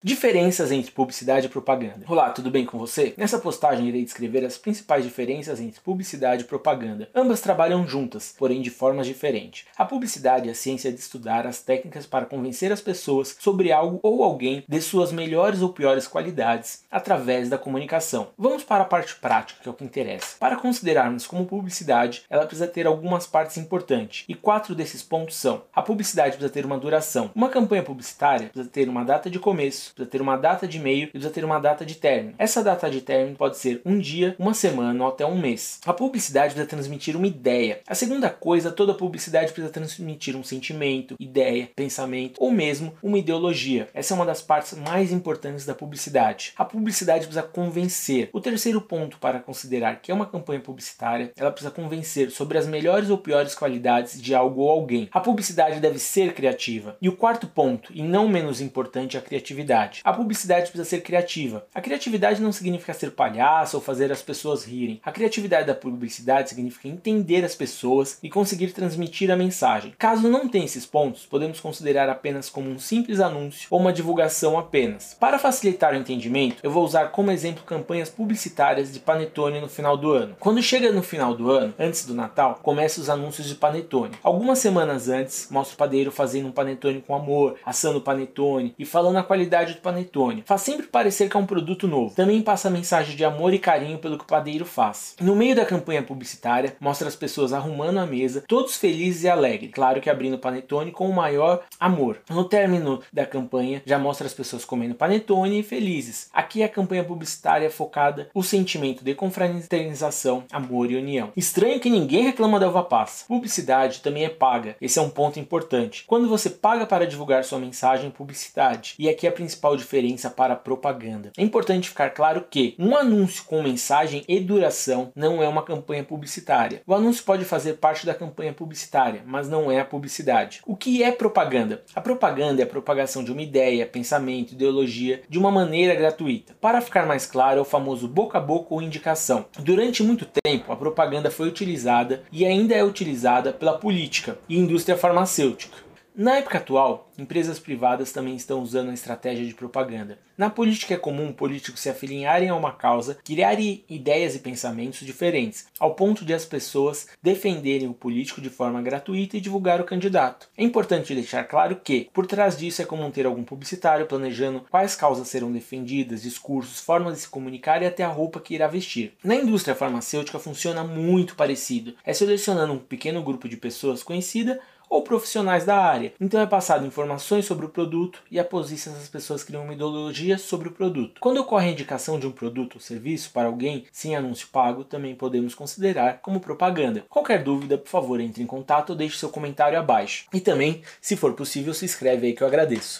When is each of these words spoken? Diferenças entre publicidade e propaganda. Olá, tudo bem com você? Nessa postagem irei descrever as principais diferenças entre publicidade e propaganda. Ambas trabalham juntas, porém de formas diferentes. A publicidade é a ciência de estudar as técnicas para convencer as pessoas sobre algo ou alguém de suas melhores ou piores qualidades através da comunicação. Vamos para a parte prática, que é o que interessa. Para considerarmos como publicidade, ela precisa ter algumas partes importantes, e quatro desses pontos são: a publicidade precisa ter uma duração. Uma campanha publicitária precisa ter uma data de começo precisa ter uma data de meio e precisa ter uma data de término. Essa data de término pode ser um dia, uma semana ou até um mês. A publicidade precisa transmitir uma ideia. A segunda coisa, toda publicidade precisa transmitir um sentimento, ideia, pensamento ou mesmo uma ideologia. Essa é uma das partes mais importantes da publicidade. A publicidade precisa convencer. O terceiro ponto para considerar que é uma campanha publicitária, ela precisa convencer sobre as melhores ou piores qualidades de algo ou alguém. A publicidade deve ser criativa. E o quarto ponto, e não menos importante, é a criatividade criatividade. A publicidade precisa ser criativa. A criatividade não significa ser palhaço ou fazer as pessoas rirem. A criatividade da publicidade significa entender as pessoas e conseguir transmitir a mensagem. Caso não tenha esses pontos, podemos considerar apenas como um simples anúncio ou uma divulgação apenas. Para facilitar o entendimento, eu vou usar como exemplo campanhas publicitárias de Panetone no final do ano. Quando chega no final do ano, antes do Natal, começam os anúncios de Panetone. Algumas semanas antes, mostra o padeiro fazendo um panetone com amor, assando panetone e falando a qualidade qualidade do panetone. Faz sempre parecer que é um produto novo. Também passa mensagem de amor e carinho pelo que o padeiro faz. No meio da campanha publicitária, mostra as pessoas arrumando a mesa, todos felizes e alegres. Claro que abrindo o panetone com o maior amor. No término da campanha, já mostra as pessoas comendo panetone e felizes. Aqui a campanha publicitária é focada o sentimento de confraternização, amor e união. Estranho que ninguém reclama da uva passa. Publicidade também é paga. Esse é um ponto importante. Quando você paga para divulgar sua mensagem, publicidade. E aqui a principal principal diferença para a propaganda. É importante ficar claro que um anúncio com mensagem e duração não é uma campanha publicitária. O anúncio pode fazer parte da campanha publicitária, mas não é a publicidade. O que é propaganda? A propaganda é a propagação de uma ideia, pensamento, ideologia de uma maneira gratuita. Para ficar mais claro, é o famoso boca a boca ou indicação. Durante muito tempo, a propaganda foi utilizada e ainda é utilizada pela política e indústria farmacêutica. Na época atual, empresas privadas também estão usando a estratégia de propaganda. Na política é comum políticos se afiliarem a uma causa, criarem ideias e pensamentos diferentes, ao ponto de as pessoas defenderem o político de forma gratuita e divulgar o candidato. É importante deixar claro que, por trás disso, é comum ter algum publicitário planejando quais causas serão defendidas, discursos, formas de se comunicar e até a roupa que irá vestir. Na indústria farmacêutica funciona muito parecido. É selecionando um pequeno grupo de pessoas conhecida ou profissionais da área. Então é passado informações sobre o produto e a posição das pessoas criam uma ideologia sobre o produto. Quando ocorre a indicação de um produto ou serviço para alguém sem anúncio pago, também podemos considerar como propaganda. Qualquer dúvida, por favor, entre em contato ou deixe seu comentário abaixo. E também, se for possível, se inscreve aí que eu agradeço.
Diferenças 0.00 0.70
entre 0.70 0.92
publicidade 0.92 1.46
e 1.46 1.48
propaganda. 1.48 2.04
Olá, 2.06 2.30
tudo 2.30 2.52
bem 2.52 2.64
com 2.64 2.78
você? 2.78 3.14
Nessa 3.16 3.36
postagem 3.36 3.88
irei 3.88 4.04
descrever 4.04 4.44
as 4.44 4.56
principais 4.56 5.02
diferenças 5.02 5.58
entre 5.58 5.80
publicidade 5.80 6.44
e 6.44 6.46
propaganda. 6.46 7.08
Ambas 7.12 7.40
trabalham 7.40 7.84
juntas, 7.84 8.32
porém 8.38 8.62
de 8.62 8.70
formas 8.70 9.08
diferentes. 9.08 9.64
A 9.76 9.84
publicidade 9.84 10.48
é 10.48 10.52
a 10.52 10.54
ciência 10.54 10.92
de 10.92 11.00
estudar 11.00 11.48
as 11.48 11.62
técnicas 11.62 12.06
para 12.06 12.26
convencer 12.26 12.70
as 12.70 12.80
pessoas 12.80 13.36
sobre 13.40 13.72
algo 13.72 13.98
ou 14.00 14.22
alguém 14.22 14.62
de 14.68 14.80
suas 14.80 15.10
melhores 15.10 15.62
ou 15.62 15.72
piores 15.72 16.06
qualidades 16.06 16.84
através 16.88 17.48
da 17.48 17.58
comunicação. 17.58 18.28
Vamos 18.38 18.62
para 18.62 18.84
a 18.84 18.88
parte 18.88 19.16
prática, 19.16 19.60
que 19.60 19.68
é 19.68 19.72
o 19.72 19.74
que 19.74 19.84
interessa. 19.84 20.36
Para 20.38 20.54
considerarmos 20.54 21.26
como 21.26 21.44
publicidade, 21.44 22.22
ela 22.30 22.46
precisa 22.46 22.68
ter 22.68 22.86
algumas 22.86 23.26
partes 23.26 23.56
importantes, 23.56 24.24
e 24.28 24.34
quatro 24.36 24.76
desses 24.76 25.02
pontos 25.02 25.34
são: 25.34 25.64
a 25.74 25.82
publicidade 25.82 26.36
precisa 26.36 26.52
ter 26.52 26.64
uma 26.64 26.78
duração. 26.78 27.32
Uma 27.34 27.48
campanha 27.48 27.82
publicitária 27.82 28.46
precisa 28.46 28.70
ter 28.70 28.88
uma 28.88 29.04
data 29.04 29.28
de 29.28 29.40
começo 29.40 29.87
precisa 29.92 30.10
ter 30.10 30.20
uma 30.20 30.36
data 30.36 30.66
de 30.66 30.78
meio 30.78 31.04
e 31.04 31.06
precisa 31.06 31.32
ter 31.32 31.44
uma 31.44 31.58
data 31.58 31.84
de 31.84 31.94
término. 31.94 32.34
Essa 32.38 32.62
data 32.62 32.90
de 32.90 33.00
término 33.00 33.36
pode 33.36 33.58
ser 33.58 33.80
um 33.84 33.98
dia, 33.98 34.34
uma 34.38 34.54
semana 34.54 35.04
ou 35.04 35.10
até 35.10 35.24
um 35.26 35.38
mês. 35.38 35.80
A 35.86 35.92
publicidade 35.92 36.54
precisa 36.54 36.68
transmitir 36.68 37.16
uma 37.16 37.26
ideia. 37.26 37.80
A 37.86 37.94
segunda 37.94 38.30
coisa, 38.30 38.70
toda 38.70 38.94
publicidade 38.94 39.52
precisa 39.52 39.72
transmitir 39.72 40.36
um 40.36 40.44
sentimento, 40.44 41.16
ideia, 41.18 41.70
pensamento 41.74 42.36
ou 42.38 42.50
mesmo 42.50 42.94
uma 43.02 43.18
ideologia. 43.18 43.88
Essa 43.94 44.14
é 44.14 44.16
uma 44.16 44.26
das 44.26 44.42
partes 44.42 44.76
mais 44.78 45.12
importantes 45.12 45.64
da 45.64 45.74
publicidade. 45.74 46.52
A 46.56 46.64
publicidade 46.64 47.26
precisa 47.26 47.42
convencer. 47.42 48.30
O 48.32 48.40
terceiro 48.40 48.80
ponto 48.80 49.18
para 49.18 49.40
considerar 49.40 50.00
que 50.00 50.10
é 50.10 50.14
uma 50.14 50.26
campanha 50.26 50.60
publicitária, 50.60 51.32
ela 51.36 51.50
precisa 51.50 51.70
convencer 51.70 52.30
sobre 52.30 52.58
as 52.58 52.66
melhores 52.66 53.10
ou 53.10 53.18
piores 53.18 53.54
qualidades 53.54 54.20
de 54.20 54.34
algo 54.34 54.62
ou 54.62 54.70
alguém. 54.70 55.08
A 55.12 55.20
publicidade 55.20 55.80
deve 55.80 55.98
ser 55.98 56.34
criativa. 56.34 56.96
E 57.00 57.08
o 57.08 57.16
quarto 57.16 57.46
ponto, 57.46 57.92
e 57.94 58.02
não 58.02 58.28
menos 58.28 58.60
importante, 58.60 59.16
é 59.16 59.20
a 59.20 59.22
criatividade 59.22 59.77
criatividade. 59.78 60.00
A 60.04 60.12
publicidade 60.12 60.70
precisa 60.70 60.84
ser 60.84 61.00
criativa. 61.02 61.66
A 61.74 61.80
criatividade 61.80 62.42
não 62.42 62.52
significa 62.52 62.94
ser 62.94 63.12
palhaço 63.12 63.76
ou 63.76 63.82
fazer 63.82 64.10
as 64.10 64.22
pessoas 64.22 64.64
rirem. 64.64 65.00
A 65.04 65.12
criatividade 65.12 65.66
da 65.66 65.74
publicidade 65.74 66.50
significa 66.50 66.88
entender 66.88 67.44
as 67.44 67.54
pessoas 67.54 68.18
e 68.22 68.28
conseguir 68.28 68.72
transmitir 68.72 69.30
a 69.30 69.36
mensagem. 69.36 69.94
Caso 69.98 70.28
não 70.28 70.48
tenha 70.48 70.64
esses 70.64 70.86
pontos, 70.86 71.26
podemos 71.26 71.60
considerar 71.60 72.08
apenas 72.08 72.48
como 72.48 72.70
um 72.70 72.78
simples 72.78 73.20
anúncio 73.20 73.68
ou 73.70 73.80
uma 73.80 73.92
divulgação 73.92 74.58
apenas. 74.58 75.16
Para 75.18 75.38
facilitar 75.38 75.92
o 75.92 75.96
entendimento, 75.96 76.56
eu 76.62 76.70
vou 76.70 76.84
usar 76.84 77.08
como 77.08 77.30
exemplo 77.30 77.64
campanhas 77.64 78.08
publicitárias 78.08 78.92
de 78.92 79.00
Panetone 79.00 79.60
no 79.60 79.68
final 79.68 79.96
do 79.96 80.12
ano. 80.12 80.36
Quando 80.40 80.62
chega 80.62 80.92
no 80.92 81.02
final 81.02 81.34
do 81.34 81.50
ano, 81.50 81.74
antes 81.78 82.04
do 82.04 82.14
Natal, 82.14 82.58
começam 82.62 83.02
os 83.02 83.10
anúncios 83.10 83.46
de 83.46 83.54
Panetone. 83.54 84.16
Algumas 84.22 84.58
semanas 84.58 85.08
antes, 85.08 85.48
mostra 85.50 85.74
o 85.74 85.78
padeiro 85.78 86.10
fazendo 86.10 86.48
um 86.48 86.52
panetone 86.52 87.02
com 87.06 87.14
amor, 87.14 87.56
assando 87.64 88.00
panetone 88.00 88.74
e 88.78 88.84
falando 88.84 89.16
a 89.16 89.22
qualidade 89.22 89.67
qualidade 89.68 89.74
do 89.74 89.80
panetone. 89.80 90.42
Faz 90.46 90.62
sempre 90.62 90.86
parecer 90.86 91.28
que 91.28 91.36
é 91.36 91.40
um 91.40 91.46
produto 91.46 91.86
novo. 91.86 92.14
Também 92.14 92.42
passa 92.42 92.70
mensagem 92.70 93.16
de 93.16 93.24
amor 93.24 93.52
e 93.52 93.58
carinho 93.58 93.98
pelo 93.98 94.16
que 94.16 94.24
o 94.24 94.26
padeiro 94.26 94.64
faz. 94.64 95.14
No 95.20 95.34
meio 95.34 95.54
da 95.54 95.64
campanha 95.64 96.02
publicitária, 96.02 96.76
mostra 96.80 97.08
as 97.08 97.16
pessoas 97.16 97.52
arrumando 97.52 97.98
a 97.98 98.06
mesa, 98.06 98.44
todos 98.46 98.76
felizes 98.76 99.24
e 99.24 99.28
alegres. 99.28 99.72
Claro 99.72 100.00
que 100.00 100.10
abrindo 100.10 100.34
o 100.34 100.38
panetone 100.38 100.90
com 100.90 101.08
o 101.08 101.14
maior 101.14 101.64
amor. 101.78 102.18
No 102.30 102.44
término 102.44 103.02
da 103.12 103.26
campanha, 103.26 103.82
já 103.84 103.98
mostra 103.98 104.26
as 104.26 104.34
pessoas 104.34 104.64
comendo 104.64 104.94
panetone 104.94 105.60
e 105.60 105.62
felizes. 105.62 106.28
Aqui 106.32 106.62
a 106.62 106.68
campanha 106.68 107.04
publicitária 107.04 107.66
é 107.66 107.70
focada 107.70 108.28
o 108.34 108.42
sentimento 108.42 109.04
de 109.04 109.14
confraternização, 109.14 110.44
amor 110.50 110.90
e 110.90 110.96
união. 110.96 111.32
Estranho 111.36 111.80
que 111.80 111.90
ninguém 111.90 112.24
reclama 112.24 112.60
da 112.60 112.68
uva 112.68 112.82
passa. 112.82 113.26
Publicidade 113.26 114.00
também 114.00 114.24
é 114.24 114.28
paga. 114.28 114.76
Esse 114.80 114.98
é 114.98 115.02
um 115.02 115.10
ponto 115.10 115.38
importante. 115.38 116.04
Quando 116.06 116.28
você 116.28 116.50
paga 116.50 116.86
para 116.86 117.06
divulgar 117.06 117.44
sua 117.44 117.58
mensagem, 117.58 118.10
publicidade. 118.10 118.94
E 118.98 119.08
aqui 119.08 119.26
a 119.26 119.32
principal 119.32 119.57
principal 119.58 119.76
diferença 119.76 120.30
para 120.30 120.54
a 120.54 120.56
propaganda. 120.56 121.32
É 121.36 121.42
importante 121.42 121.88
ficar 121.88 122.10
claro 122.10 122.44
que 122.48 122.74
um 122.78 122.96
anúncio 122.96 123.44
com 123.44 123.62
mensagem 123.62 124.22
e 124.28 124.38
duração 124.38 125.10
não 125.16 125.42
é 125.42 125.48
uma 125.48 125.64
campanha 125.64 126.04
publicitária. 126.04 126.82
O 126.86 126.94
anúncio 126.94 127.24
pode 127.24 127.44
fazer 127.44 127.74
parte 127.74 128.06
da 128.06 128.14
campanha 128.14 128.52
publicitária, 128.52 129.22
mas 129.26 129.48
não 129.48 129.70
é 129.70 129.80
a 129.80 129.84
publicidade. 129.84 130.60
O 130.64 130.76
que 130.76 131.02
é 131.02 131.10
propaganda? 131.10 131.82
A 131.94 132.00
propaganda 132.00 132.62
é 132.62 132.64
a 132.64 132.68
propagação 132.68 133.24
de 133.24 133.32
uma 133.32 133.42
ideia, 133.42 133.86
pensamento, 133.86 134.52
ideologia 134.52 135.22
de 135.28 135.38
uma 135.38 135.50
maneira 135.50 135.94
gratuita. 135.94 136.54
Para 136.60 136.80
ficar 136.80 137.06
mais 137.06 137.26
claro, 137.26 137.58
é 137.58 137.62
o 137.62 137.64
famoso 137.64 138.06
boca 138.06 138.38
a 138.38 138.40
boca 138.40 138.72
ou 138.72 138.82
indicação. 138.82 139.46
Durante 139.58 140.02
muito 140.02 140.26
tempo, 140.44 140.70
a 140.70 140.76
propaganda 140.76 141.30
foi 141.30 141.48
utilizada 141.48 142.22
e 142.30 142.46
ainda 142.46 142.74
é 142.74 142.84
utilizada 142.84 143.52
pela 143.52 143.78
política 143.78 144.38
e 144.48 144.56
indústria 144.56 144.96
farmacêutica. 144.96 145.87
Na 146.20 146.34
época 146.34 146.58
atual, 146.58 147.12
empresas 147.16 147.60
privadas 147.60 148.10
também 148.10 148.34
estão 148.34 148.60
usando 148.60 148.90
a 148.90 148.92
estratégia 148.92 149.46
de 149.46 149.54
propaganda. 149.54 150.18
Na 150.36 150.50
política 150.50 150.94
é 150.94 150.96
comum 150.96 151.32
políticos 151.32 151.80
se 151.80 151.88
afiliarem 151.88 152.48
a 152.48 152.56
uma 152.56 152.72
causa, 152.72 153.16
criarem 153.24 153.84
ideias 153.88 154.34
e 154.34 154.40
pensamentos 154.40 155.06
diferentes, 155.06 155.68
ao 155.78 155.94
ponto 155.94 156.24
de 156.24 156.34
as 156.34 156.44
pessoas 156.44 157.06
defenderem 157.22 157.88
o 157.88 157.94
político 157.94 158.40
de 158.40 158.50
forma 158.50 158.82
gratuita 158.82 159.36
e 159.36 159.40
divulgar 159.40 159.80
o 159.80 159.84
candidato. 159.84 160.48
É 160.58 160.64
importante 160.64 161.14
deixar 161.14 161.44
claro 161.44 161.76
que, 161.76 162.10
por 162.12 162.26
trás 162.26 162.56
disso, 162.56 162.82
é 162.82 162.84
comum 162.84 163.12
ter 163.12 163.24
algum 163.24 163.44
publicitário 163.44 164.06
planejando 164.06 164.64
quais 164.68 164.96
causas 164.96 165.28
serão 165.28 165.52
defendidas, 165.52 166.22
discursos, 166.22 166.80
formas 166.80 167.14
de 167.14 167.20
se 167.20 167.28
comunicar 167.28 167.80
e 167.80 167.86
até 167.86 168.02
a 168.02 168.08
roupa 168.08 168.40
que 168.40 168.56
irá 168.56 168.66
vestir. 168.66 169.12
Na 169.22 169.36
indústria 169.36 169.76
farmacêutica 169.76 170.40
funciona 170.40 170.82
muito 170.82 171.36
parecido. 171.36 171.94
É 172.04 172.12
selecionando 172.12 172.72
um 172.72 172.78
pequeno 172.78 173.22
grupo 173.22 173.48
de 173.48 173.56
pessoas 173.56 174.02
conhecida 174.02 174.58
ou 174.88 175.02
profissionais 175.02 175.64
da 175.64 175.76
área. 175.76 176.12
Então 176.20 176.40
é 176.40 176.46
passado 176.46 176.86
informações 176.86 177.44
sobre 177.44 177.66
o 177.66 177.68
produto 177.68 178.22
e 178.30 178.38
a 178.38 178.44
posição 178.44 178.92
das 178.92 179.08
pessoas 179.08 179.44
criam 179.44 179.64
uma 179.64 179.74
ideologia 179.74 180.38
sobre 180.38 180.68
o 180.68 180.72
produto. 180.72 181.20
Quando 181.20 181.38
ocorre 181.38 181.68
a 181.68 181.72
indicação 181.72 182.18
de 182.18 182.26
um 182.26 182.32
produto 182.32 182.74
ou 182.74 182.80
serviço 182.80 183.30
para 183.30 183.48
alguém 183.48 183.86
sem 183.92 184.16
anúncio 184.16 184.48
pago, 184.52 184.84
também 184.84 185.14
podemos 185.14 185.54
considerar 185.54 186.20
como 186.20 186.40
propaganda. 186.40 187.04
Qualquer 187.08 187.42
dúvida, 187.42 187.78
por 187.78 187.88
favor, 187.88 188.20
entre 188.20 188.42
em 188.42 188.46
contato 188.46 188.90
ou 188.90 188.96
deixe 188.96 189.18
seu 189.18 189.28
comentário 189.28 189.78
abaixo. 189.78 190.26
E 190.32 190.40
também, 190.40 190.82
se 191.00 191.16
for 191.16 191.34
possível, 191.34 191.74
se 191.74 191.84
inscreve 191.84 192.26
aí 192.26 192.32
que 192.32 192.42
eu 192.42 192.46
agradeço. 192.46 192.96